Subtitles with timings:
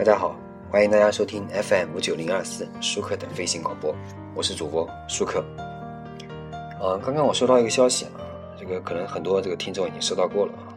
[0.00, 0.34] 大家好，
[0.70, 3.94] 欢迎大家收听 FM 五九零二四舒克的飞行广播，
[4.34, 5.44] 我是主播舒克。
[6.80, 8.16] 呃，刚刚我收到一个消息啊，
[8.58, 10.72] 这个可能很多这个听众已经收到过了啊。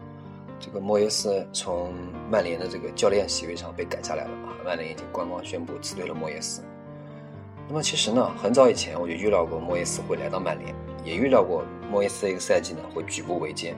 [0.60, 1.94] 这个莫耶斯从
[2.30, 6.62] 曼联的这个教练席位上被赶下来了啊，曼联已经官方宣布辞退了莫耶斯。
[7.70, 13.74] 那么其实呢，很早以前我就预料过莫耶斯会来到曼联，也预料过莫耶斯这个赛季呢会举步维艰，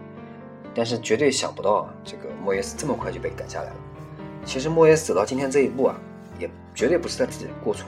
[0.73, 3.75] 但是绝对想不到啊，这个莫耶斯这么快就被赶下来了。
[4.45, 5.95] 其实莫耶斯走到今天这一步啊，
[6.39, 7.85] 也绝对不是他自己的过错。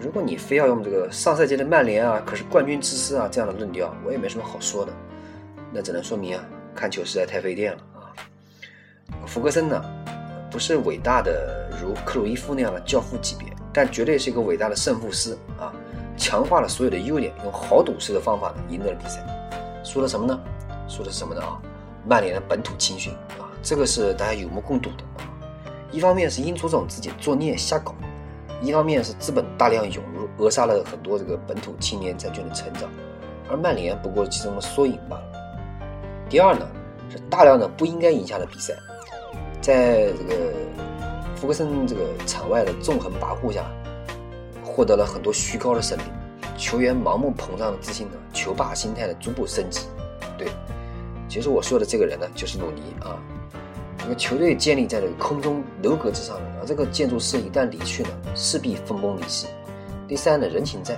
[0.00, 4.92] 如果你非要用这个上赛季的曼联啊，可是冠军之师啊这样的论调，我也没什么好说的。
[5.72, 6.44] 那只能说明啊，
[6.74, 8.12] 看球实在太费电了啊。
[9.26, 9.82] 福格森呢，
[10.50, 15.72] 不是伟大的如克鲁伊夫那样的教父级别，但绝对是一个伟大的胜负师啊，
[16.16, 19.24] 强化了所有的优点，用豪赌式的方法呢赢得了比赛。
[19.82, 20.38] 输了什么呢？
[20.88, 21.60] 输的是什么呢啊？
[22.06, 25.24] 曼联的本土青训啊，这个是大家有目共睹的啊。
[25.94, 27.94] 一方面是英足总自己作孽瞎搞，
[28.60, 32.90] 一方面是资本大量涌入，扼杀了很多这个本土青年债券的成长，
[33.48, 35.22] 而曼联不过是其中的缩影罢了。
[36.28, 36.66] 第二呢，
[37.08, 38.74] 是大量的不应该赢下的比赛，
[39.60, 40.52] 在这个
[41.36, 43.64] 福格森这个场外的纵横跋扈下，
[44.64, 46.02] 获得了很多虚高的胜利，
[46.56, 49.86] 球员盲目膨胀的自信呢，球霸心态的逐步升级。
[50.36, 50.48] 对，
[51.28, 53.16] 其实我说的这个人呢，就是鲁尼啊。
[54.04, 59.46] 这个球队建立在这个空中楼阁之上的，而这个建筑师一旦离去呢，势必分崩离析。
[60.06, 60.94] 第三呢，人情债，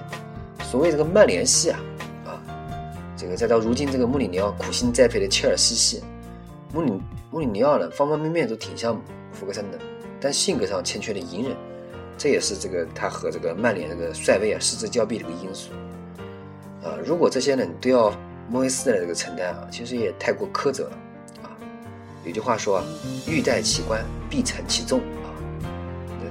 [0.64, 1.78] 所谓这个曼联系啊，
[2.24, 2.42] 啊，
[3.16, 6.02] 这个再到如今这个穆里尼奥苦心栽培的切尔西系，
[6.74, 6.92] 穆里
[7.30, 9.00] 穆里尼奥呢，方方面面都挺像
[9.32, 9.78] 福格森的，
[10.20, 11.56] 但性格上欠缺了隐忍，
[12.18, 15.70] 这也是这个他和这个曼联这个帅位啊失之交臂的一个因素。
[16.82, 18.12] 啊，如果这些呢你都要
[18.50, 20.98] 莫维斯的这个承担啊，其实也太过苛责了。
[22.26, 22.84] 有句话说啊，
[23.26, 25.30] 欲戴其冠，必承其重啊。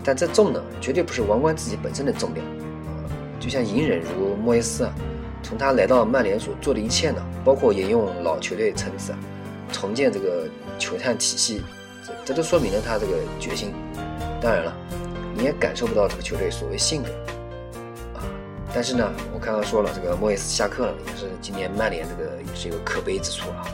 [0.04, 3.08] 但这重呢，绝对不是王冠自己本身的重量啊。
[3.40, 4.94] 就像隐忍如莫耶斯啊，
[5.42, 9.18] 从他来到曼联所做的一切呢，包括沿用老球队层次啊，
[9.72, 11.64] 重建这个球探体系，
[12.06, 13.74] 这这都说明了他这个决心。
[14.42, 14.76] 当然了，
[15.34, 17.10] 你也感受不到这个球队所谓性格
[18.20, 18.20] 啊。
[18.74, 23.66] 但是呢，我刚刚说了，这个莫耶斯下课了，也是今年曼联这个也是一个可悲之处啊。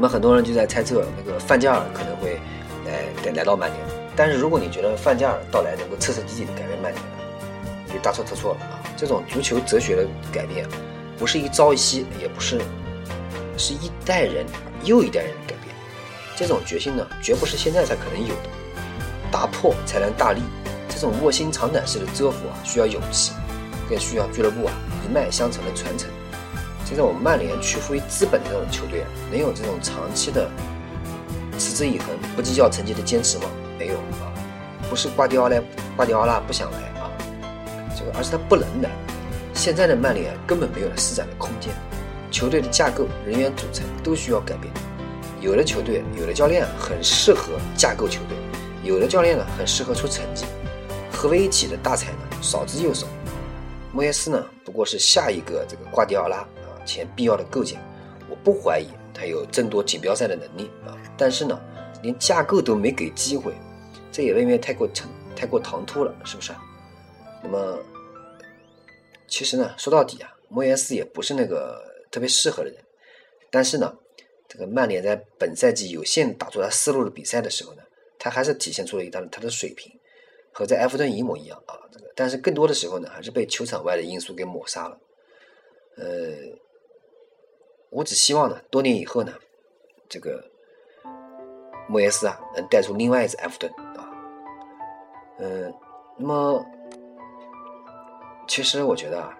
[0.00, 2.40] 那么很多人就在猜测，那个范加尔可能会
[2.86, 3.78] 来来到曼联。
[4.16, 7.04] 但是如果你觉得范加尔到来能够彻彻底底的改变曼联，
[7.86, 8.80] 你大错特错了啊！
[8.96, 10.66] 这种足球哲学的改变，
[11.18, 12.62] 不是一朝一夕，也不是
[13.58, 14.46] 是一代人
[14.84, 15.76] 又一代人的改变。
[16.34, 18.48] 这种决心呢，绝不是现在才可能有的。
[19.30, 20.40] 打破才能大立，
[20.88, 23.32] 这种卧薪尝胆式的蛰伏啊，需要勇气，
[23.86, 24.72] 更需要俱乐部啊
[25.04, 26.08] 一脉相承的传承。
[26.90, 30.50] 现在我们曼联屈服于资本的这种球队，能有这种长期的
[31.56, 33.44] 持之以恒、不计较成绩的坚持吗？
[33.78, 34.26] 没有啊，
[34.88, 35.62] 不是瓜迪奥拉，
[35.94, 37.06] 瓜迪奥拉不想来啊，
[37.96, 38.90] 这个而是他不能来。
[39.54, 41.72] 现在的曼联根本没有了施展的空间，
[42.28, 44.74] 球队的架构、人员组成都需要改变。
[45.40, 48.36] 有的球队、有的教练很适合架构球队，
[48.82, 50.44] 有的教练呢很适合出成绩，
[51.12, 53.06] 合为一体的大才呢少之又少。
[53.92, 56.44] 莫耶斯呢不过是下一个这个瓜迪奥拉。
[56.90, 57.80] 前必要的构建，
[58.28, 61.60] 我不怀疑他有争夺锦标赛的能力啊，但是呢，
[62.02, 63.54] 连架构都没给机会，
[64.10, 66.52] 这也未免太过唐太过唐突了，是不是？
[67.42, 67.78] 那么，
[69.28, 71.80] 其实呢，说到底啊，莫耶斯也不是那个
[72.10, 72.78] 特别适合的人，
[73.50, 73.96] 但是呢，
[74.48, 77.82] 这个曼联在本赛季有限打出他思路的比赛的时候呢，
[78.18, 79.92] 他还是体现出了一段他的水平，
[80.52, 84.98] 和在埃弗顿一模一样啊，这个，但是更多的时候呢，还是被球场外的因素给抹杀了，
[85.96, 86.58] 呃。
[87.90, 89.32] 我只希望呢，多年以后呢，
[90.08, 90.44] 这个
[91.88, 94.08] 莫耶斯啊，能带出另外一支埃弗顿啊。
[95.40, 95.74] 嗯，
[96.16, 96.64] 那么
[98.46, 99.36] 其实我觉得啊，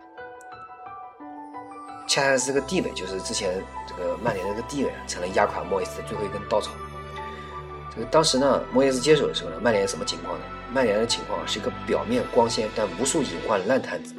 [2.08, 6.72] 恰恰是这个地位，就是之前这个曼联这个地位啊，成了压垮莫耶斯的最后一根稻草。
[7.94, 10.44] 这个当时呢，莫耶斯接手的时候呢，曼联什么情况呢？
[10.72, 14.14] 曼联的情况是一个表面光鲜但无数隐患的烂摊子。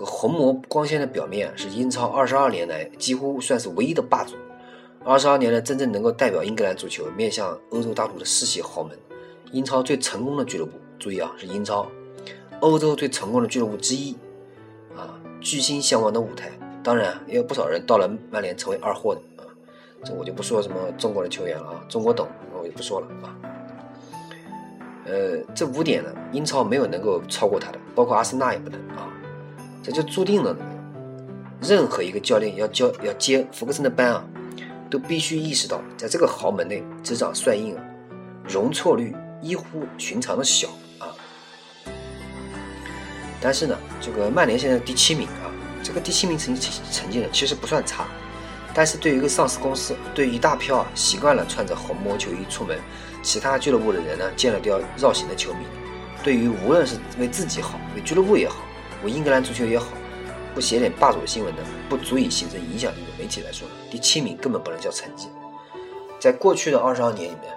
[0.00, 4.34] 个红魔光鲜的表面是英超二十二年来几乎算是唯一的霸主，
[5.04, 8.98] 二十二年来真正能够代表英格兰足球面向欧洲大陆的世袭豪门，
[9.52, 11.86] 英超最成功的俱乐部，注意啊，是英超，
[12.60, 14.16] 欧洲最成功的俱乐部之一，
[14.96, 16.50] 啊，巨星向往的舞台，
[16.82, 19.44] 当然也有不少人到了曼联成为二货的啊，
[20.02, 22.26] 这我就不说什么中国的球员了啊，中国懂，
[22.58, 23.36] 我就不说了啊，
[25.04, 29.12] 呃，这五点呢，英超没有能够超过他的，包括阿森纳也不能啊。
[29.82, 30.54] 这就注定了，
[31.60, 34.24] 任何一个教练要教要接福克森的班啊，
[34.90, 37.82] 都必须意识到，在这个豪门内执掌帅印啊，
[38.46, 40.68] 容错率异乎寻常的小
[40.98, 41.08] 啊。
[43.40, 45.48] 但是呢，这个曼联现在第七名啊，
[45.82, 48.06] 这个第七名成绩成绩呢其实不算差，
[48.74, 52.78] 但是对于一个上市公司，对于一大票啊习惯了穿着红魔球衣出门，
[53.22, 55.64] 其他俱乐部的人呢见了都要绕行的球迷，
[56.22, 58.56] 对于无论是为自己好，为俱乐部也好，
[59.04, 59.86] 为英格兰足球也好。
[60.52, 65.28] 不写点霸主的新闻的，不足以形成影响力的媒体来说呢，第七名根本不能叫成绩。
[66.18, 67.54] 在过去的二十二年里面，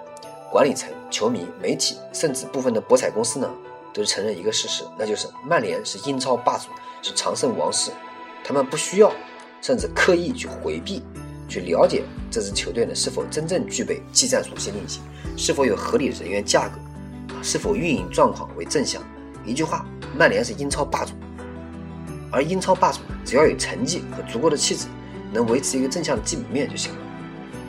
[0.50, 3.50] 管理层、球迷、媒体，甚至部分的博彩公司呢，
[3.92, 6.68] 都是承认一个事实，那就是曼联是英超霸主，
[7.02, 7.90] 是常胜王室。
[8.44, 9.12] 他们不需要，
[9.60, 11.02] 甚至刻意去回避，
[11.48, 15.02] 去了解这支球队呢是否真正具备技战术先进性，
[15.36, 16.78] 是否有合理的人员价格，
[17.42, 19.02] 是否运营状况为正向。
[19.44, 19.84] 一句话，
[20.16, 21.12] 曼联是英超霸主。
[22.34, 24.88] 而英超霸主只要有成绩和足够的气质，
[25.32, 26.98] 能维持一个正向的基本面就行了。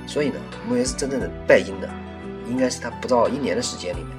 [0.07, 0.35] 所以呢，
[0.67, 1.87] 莫耶斯真正的败因呢，
[2.49, 4.09] 应该是他不到一年的时间里面，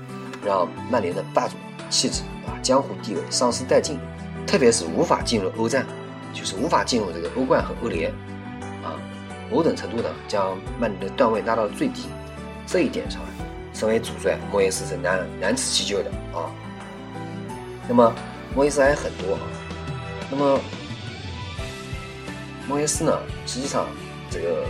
[0.45, 1.57] 让曼联的霸主
[1.91, 3.99] 气质啊、江湖地位丧失殆尽，
[4.47, 5.85] 特别是无法进入欧战，
[6.33, 8.13] 就是无法进入这个欧冠和欧联
[8.85, 8.95] 啊，
[9.51, 12.03] 某种程度呢，将曼联的段位拉到了最低。
[12.67, 13.21] 这一点上，
[13.73, 16.51] 身为主帅，莫耶斯是难难辞其咎的啊。
[17.89, 18.13] 那么，
[18.55, 19.41] 莫耶斯还有很多啊。
[20.31, 20.61] 那么，
[22.69, 23.17] 莫耶斯呢？
[23.47, 23.87] 实际上，
[24.31, 24.65] 这个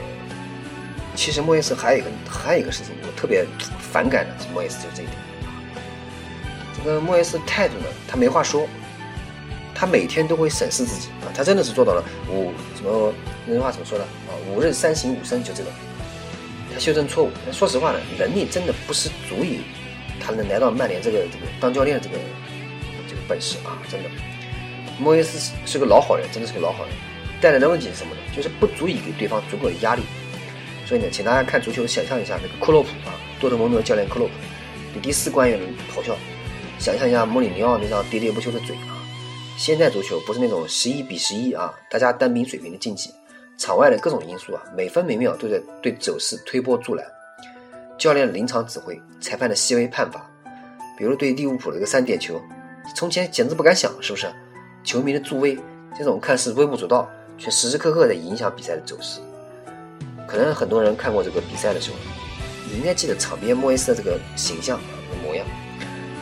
[1.14, 3.46] 其实莫耶斯还有一个还有一个事情，我特别
[3.80, 5.16] 反感的是莫耶斯就这一点。
[6.76, 8.68] 这个莫耶斯态度呢，他没话说，
[9.74, 13.12] 他每天都会审视自己啊，他真的是做到了五什么
[13.46, 14.30] 那句话怎么说的啊？
[14.50, 15.70] 五日三省吾身，就这个，
[16.74, 17.30] 他修正错误。
[17.50, 19.62] 说实话呢，能力真的不是足以
[20.20, 22.16] 他能来到曼联这个这个当教练这个
[23.08, 24.10] 这个本事啊，真的。
[24.98, 26.92] 莫耶斯是个老好人，真的是个老好人。
[27.40, 28.20] 带来的问题是什么呢？
[28.34, 30.02] 就是不足以给对方足够的压力。
[30.86, 34.34] 所以呢，请大家看足球，想象一下那个克洛普啊，多特蒙德教练克洛普，
[34.94, 35.60] 对第四官员
[35.94, 36.16] 咆哮。
[36.78, 38.96] 想象一下穆里尼奥那张喋喋不休的嘴啊。
[39.58, 43.10] 现在足球不是那种十一比十一啊，大家单兵水平的竞技，
[43.58, 47.04] 场外的各种因素啊，每分每秒都在对走势推波助澜。
[47.98, 50.30] 教练临场指挥，裁判的细微判罚，
[50.98, 52.40] 比如对利物浦的一个三点球，
[52.94, 54.26] 从前简直不敢想，是不是？
[54.86, 55.58] 球迷的助威，
[55.98, 59.18] 这种看似微不足道，却时时刻刻在影响比赛的走势。
[60.28, 61.96] 可能很多人看过这个比赛的时候，
[62.70, 64.80] 你应该记得场边莫耶斯的这个形象、
[65.24, 65.44] 模样，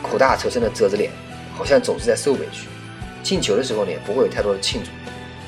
[0.01, 1.11] 苦大仇深的遮着脸，
[1.53, 2.67] 好像总是在受委屈。
[3.21, 4.89] 进球的时候呢，不会有太多的庆祝，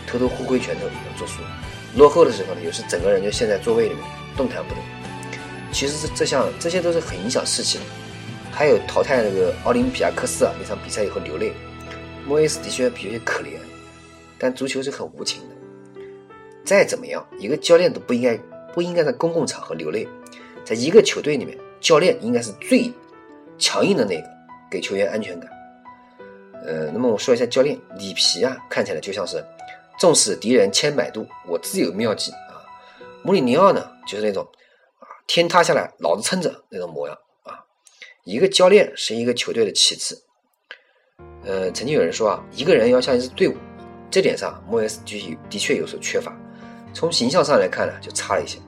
[0.06, 1.42] 偷偷互挥拳头要作数；
[1.96, 4.04] 落后的时候呢，有时整个人就陷在座位里面，
[4.38, 4.82] 动弹不得。
[5.72, 7.84] 其实这这项这些都是很影响士气的。
[8.52, 11.52] 还有淘汰那个奥林匹亚克斯啊那场比赛以后流泪。
[12.28, 13.58] 莫耶斯的确有些可怜，
[14.38, 15.56] 但足球是很无情的。
[16.66, 18.36] 再怎么样，一个教练都不应该
[18.74, 20.06] 不应该在公共场合流泪。
[20.66, 22.92] 在一个球队里面，教练应该是最
[23.58, 24.28] 强硬的那个，
[24.70, 25.50] 给球员安全感。
[26.66, 29.42] 呃，那么我说一下教练里皮啊，看起来就像是
[29.98, 32.60] 纵使敌人千百度，我自有妙计啊。
[33.24, 34.44] 穆里尼奥呢，就是那种
[35.00, 37.64] 啊天塌下来老子撑着那种模样啊。
[38.26, 40.18] 一个教练是一个球队的旗帜。
[41.48, 43.56] 呃，曾经有人说啊，一个人要像一支队伍，
[44.12, 46.36] 这点上莫耶斯的确的确有所缺乏。
[46.94, 48.60] 从形象上来看呢，就差了一些，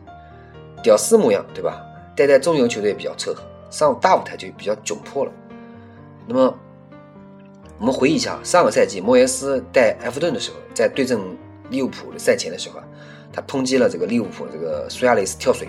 [0.81, 1.81] 屌丝模样，对吧？
[2.15, 5.31] 带带中游球队比较凑合，上大舞台就比较窘迫了。
[6.25, 6.57] 那么，
[7.79, 11.19] 我们回忆一下上个赛季莫耶斯带埃弗顿的时候，在对阵
[11.69, 12.87] 利物浦的赛前的时候啊，
[13.33, 15.67] 他抨击了这个利物浦这个苏亚雷斯跳水。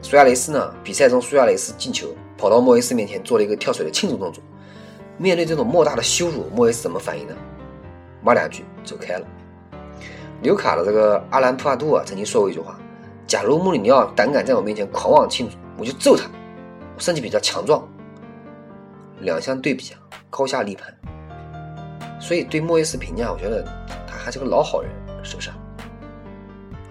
[0.00, 4.40] 苏亚雷斯呢，比赛中苏亚雷斯进球，跑到莫耶斯面前做了一个跳水的庆祝动作。
[5.18, 7.34] 面对这种莫大的羞辱，莫耶斯怎么反应呢？
[8.22, 9.26] 骂两句走开了。
[10.40, 12.78] 纽卡的这个阿兰普阿杜啊，曾经说过一句话
[13.26, 16.24] ：“假如穆里尼奥胆敢在我面前狂妄庆祝，我就揍他。
[16.94, 17.86] 我身体比较强壮。”
[19.20, 19.98] 两相对比啊，
[20.30, 20.94] 高下立判。
[22.20, 23.64] 所以对莫耶斯评价，我觉得
[24.06, 24.90] 他还是个老好人，
[25.24, 25.56] 是不是啊？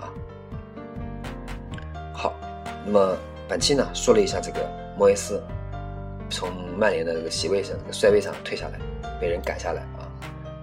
[0.01, 0.03] 啊，
[2.13, 2.33] 好。
[2.85, 3.17] 那么
[3.47, 4.59] 本期呢，说了一下这个
[4.97, 5.41] 莫耶斯。
[6.29, 8.79] 从曼联的这个席位上、这个帅位上退下来，
[9.19, 10.07] 被人赶下来啊。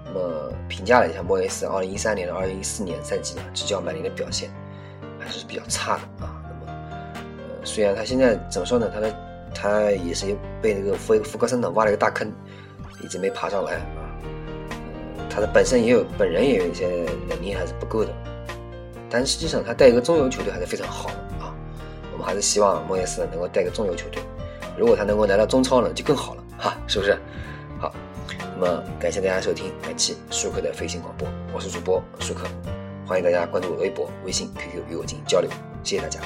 [0.06, 4.50] 那么评价了一下莫耶斯二零一三年到二零一四年赛季呢执教曼联的表现，
[5.18, 6.40] 还是比较差的啊。
[6.44, 6.78] 那么，
[7.08, 8.90] 呃，虽然他现在怎么说呢？
[8.92, 9.16] 他的
[9.54, 12.30] 他也是被那个福福格森呢挖了一个大坑，
[13.02, 14.06] 一直没爬上来啊。
[15.28, 18.12] 他的本身也有本人也有一些能力还是不够的，
[19.10, 21.52] 但实际上他带一个中游球队还是非常好的啊。
[22.12, 24.22] 我们还是希望莫耶斯能够带个中游球队。
[24.76, 27.16] 如果他能够来到中超呢，就更好了哈，是不是？
[27.78, 27.94] 好，
[28.58, 32.46] 那么感谢大家收听本期舒克的飞行广播，我是主播舒克，
[33.06, 35.50] 欢迎大家关注我的微博、微信、QQ 与我进行交流，
[35.82, 36.20] 谢谢大家。